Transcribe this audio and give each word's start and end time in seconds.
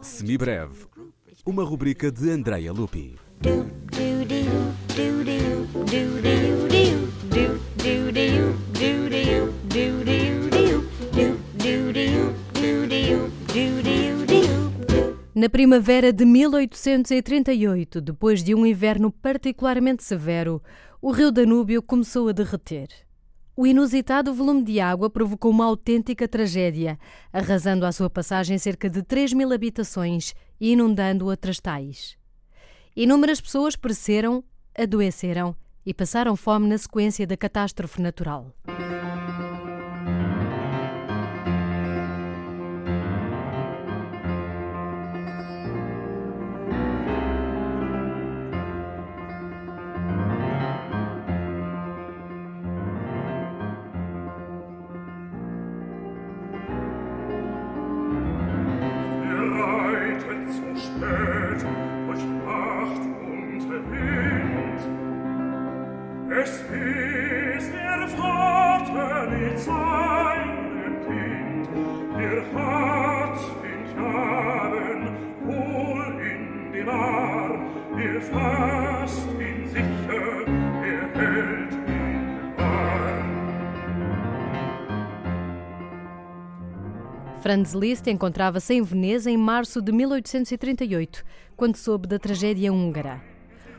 Semibreve, 0.00 0.86
uma 1.44 1.62
rubrica 1.62 2.10
de 2.10 2.30
Andrea 2.30 2.72
Lupi. 2.72 3.14
Na 15.34 15.50
primavera 15.50 16.12
de 16.12 16.24
1838, 16.24 18.00
depois 18.00 18.42
de 18.42 18.54
um 18.54 18.64
inverno 18.64 19.12
particularmente 19.12 20.02
severo, 20.02 20.62
o 21.02 21.10
rio 21.10 21.30
Danúbio 21.30 21.82
começou 21.82 22.28
a 22.28 22.32
derreter. 22.32 23.05
O 23.58 23.66
inusitado 23.66 24.34
volume 24.34 24.62
de 24.62 24.80
água 24.80 25.08
provocou 25.08 25.50
uma 25.50 25.64
autêntica 25.64 26.28
tragédia, 26.28 26.98
arrasando 27.32 27.86
à 27.86 27.90
sua 27.90 28.10
passagem 28.10 28.58
cerca 28.58 28.90
de 28.90 29.02
3 29.02 29.32
mil 29.32 29.50
habitações 29.50 30.34
e 30.60 30.72
inundando 30.72 31.24
outras 31.24 31.58
tais. 31.58 32.18
Inúmeras 32.94 33.40
pessoas 33.40 33.74
pereceram, 33.74 34.44
adoeceram 34.76 35.56
e 35.86 35.94
passaram 35.94 36.36
fome 36.36 36.68
na 36.68 36.76
sequência 36.76 37.26
da 37.26 37.36
catástrofe 37.36 38.02
natural. 38.02 38.52
Franz 87.46 87.74
Liszt 87.74 88.08
encontrava-se 88.08 88.74
em 88.74 88.82
Veneza 88.82 89.30
em 89.30 89.36
março 89.36 89.80
de 89.80 89.92
1838, 89.92 91.22
quando 91.56 91.76
soube 91.76 92.08
da 92.08 92.18
tragédia 92.18 92.72
húngara. 92.72 93.35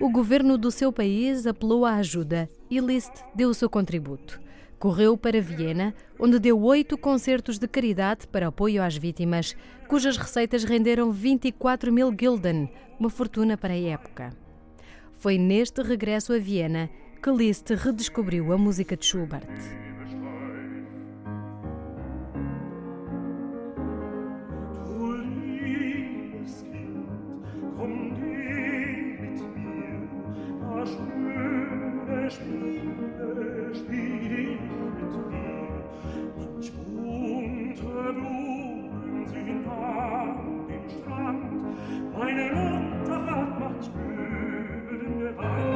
O 0.00 0.08
governo 0.08 0.56
do 0.56 0.70
seu 0.70 0.90
país 0.90 1.46
apelou 1.46 1.84
à 1.84 1.96
ajuda 1.96 2.48
e 2.70 2.80
Liszt 2.80 3.22
deu 3.34 3.50
o 3.50 3.54
seu 3.54 3.68
contributo. 3.68 4.40
Correu 4.78 5.14
para 5.14 5.42
Viena, 5.42 5.94
onde 6.18 6.38
deu 6.38 6.58
oito 6.62 6.96
concertos 6.96 7.58
de 7.58 7.68
caridade 7.68 8.26
para 8.26 8.48
apoio 8.48 8.82
às 8.82 8.96
vítimas, 8.96 9.54
cujas 9.86 10.16
receitas 10.16 10.64
renderam 10.64 11.12
24 11.12 11.92
mil 11.92 12.10
gulden, 12.10 12.72
uma 12.98 13.10
fortuna 13.10 13.58
para 13.58 13.74
a 13.74 13.78
época. 13.78 14.30
Foi 15.18 15.36
neste 15.36 15.82
regresso 15.82 16.32
a 16.32 16.38
Viena 16.38 16.88
que 17.22 17.30
Liszt 17.30 17.68
redescobriu 17.74 18.54
a 18.54 18.56
música 18.56 18.96
de 18.96 19.04
Schubert. 19.04 19.89
Ins 43.80 43.88
blühende 43.88 45.34
Wald 45.38 45.69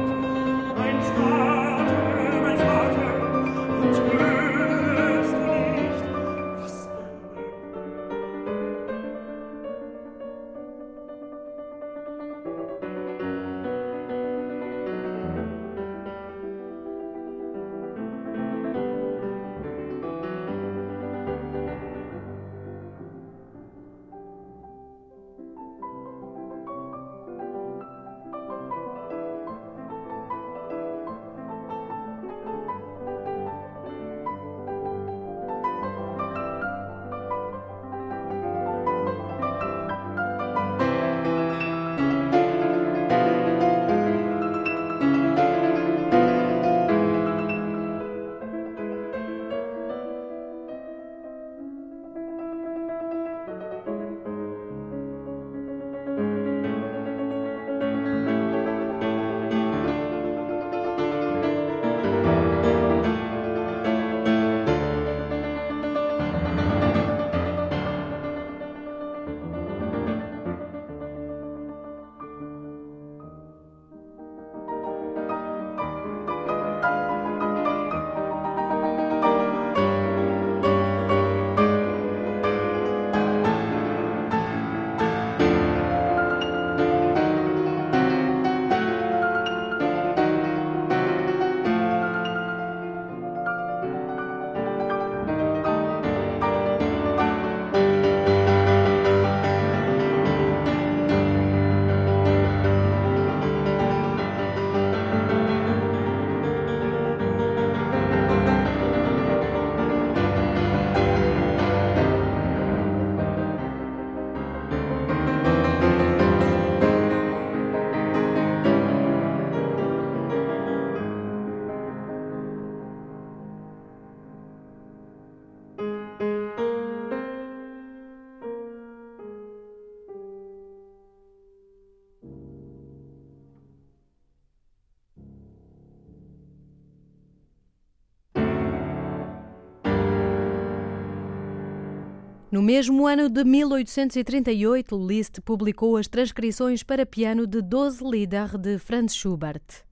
No 142.51 142.61
mesmo 142.61 143.07
ano 143.07 143.27
de 143.27 143.43
1838, 143.43 144.95
Liszt 144.95 145.41
publicou 145.41 145.97
as 145.97 146.07
transcrições 146.07 146.83
para 146.83 147.05
piano 147.05 147.47
de 147.47 147.61
12 147.61 148.03
Lieder 148.03 148.57
de 148.57 148.77
Franz 148.77 149.15
Schubert. 149.15 149.83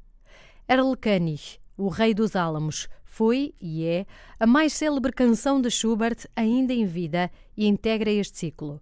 Erl 0.68 0.96
König, 0.96 1.60
o 1.76 1.90
Rei 1.90 2.14
dos 2.14 2.36
Álamos, 2.36 2.88
Foi 3.06 3.54
e 3.60 3.86
é 3.86 4.06
a 4.40 4.48
mais 4.48 4.74
célebre 4.74 5.12
canção 5.12 5.60
de 5.62 5.70
Schubert 5.70 6.26
ainda 6.36 6.74
em 6.74 6.86
vida 6.86 7.30
e 7.58 7.68
integra 7.68 8.10
este 8.10 8.38
ciclo. 8.38 8.80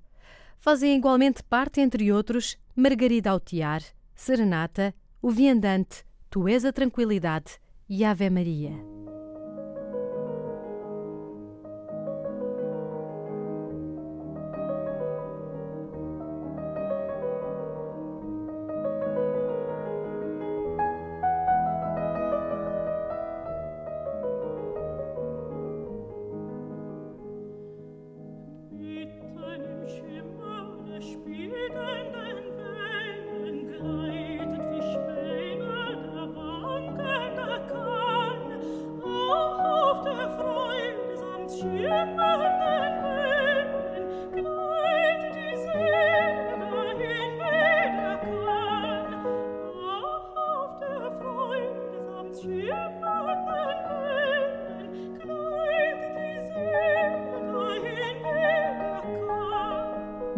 Fazem 0.60 0.96
igualmente 0.96 1.42
parte, 1.42 1.82
entre 1.82 2.12
outros, 2.12 2.58
Margarida 2.76 3.32
ao 3.32 3.40
Tiar, 3.40 3.82
Serenata, 4.14 4.94
O 5.22 5.30
Viandante, 5.32 6.06
Tu 6.30 6.48
és 6.48 6.64
a 6.64 6.72
Tranquilidade 6.72 7.60
e 7.90 8.06
Ave 8.06 8.30
Maria. 8.30 8.74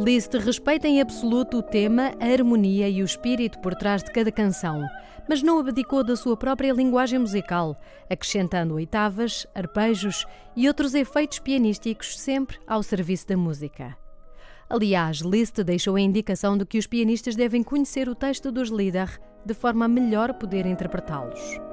Liszt 0.03 0.33
respeita 0.33 0.85
em 0.85 0.99
absoluto 0.99 1.59
o 1.59 1.61
tema, 1.61 2.11
a 2.19 2.25
harmonia 2.25 2.89
e 2.89 3.01
o 3.01 3.05
espírito 3.05 3.57
por 3.59 3.73
trás 3.73 4.03
de 4.03 4.11
cada 4.11 4.33
canção, 4.33 4.85
mas 5.29 5.41
não 5.41 5.57
abdicou 5.59 6.03
da 6.03 6.17
sua 6.17 6.35
própria 6.35 6.73
linguagem 6.73 7.17
musical, 7.19 7.79
acrescentando 8.09 8.73
oitavas, 8.73 9.47
arpejos 9.55 10.25
e 10.57 10.67
outros 10.67 10.93
efeitos 10.93 11.39
pianísticos 11.39 12.19
sempre 12.19 12.59
ao 12.67 12.83
serviço 12.83 13.29
da 13.29 13.37
música. 13.37 13.95
Aliás, 14.69 15.19
Liszt 15.19 15.63
deixou 15.63 15.95
a 15.95 16.01
indicação 16.01 16.57
de 16.57 16.65
que 16.65 16.77
os 16.77 16.85
pianistas 16.85 17.37
devem 17.37 17.63
conhecer 17.63 18.09
o 18.09 18.15
texto 18.15 18.51
dos 18.51 18.69
Lieder 18.69 19.21
de 19.45 19.53
forma 19.53 19.85
a 19.85 19.87
melhor 19.87 20.33
poder 20.33 20.65
interpretá-los. 20.65 21.72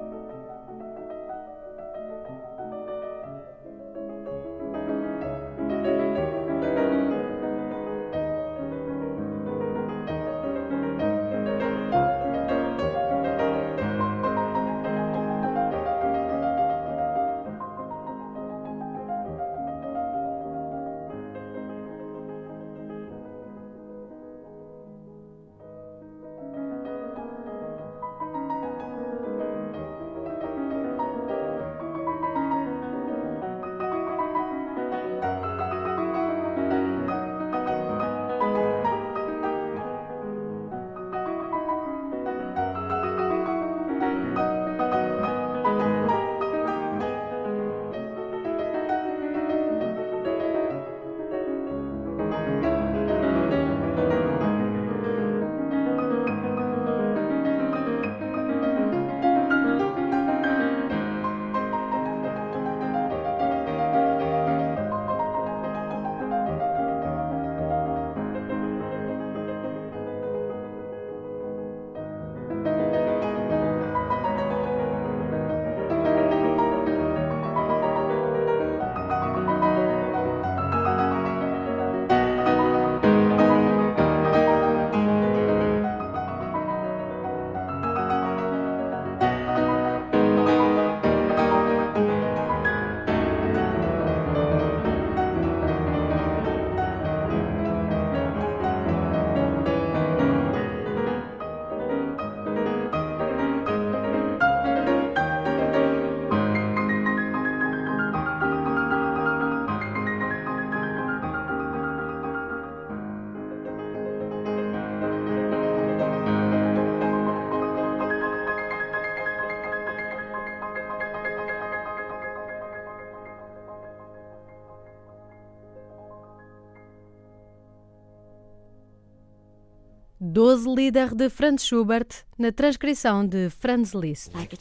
Doze 130.32 130.68
Lieder 130.68 131.12
de 131.12 131.28
Franz 131.28 131.64
Schubert 131.64 132.25
na 132.38 132.52
transcrição 132.52 133.26
de 133.26 133.50
Franz 133.50 133.92
Liszt. 133.94 134.32
Like 134.32 134.54